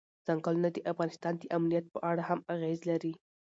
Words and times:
ځنګلونه 0.27 0.69
د 0.71 0.77
افغانستان 0.91 1.33
د 1.37 1.43
امنیت 1.57 1.85
په 1.93 1.99
اړه 2.09 2.23
هم 2.29 2.39
اغېز 2.53 2.79
لري. 2.89 3.13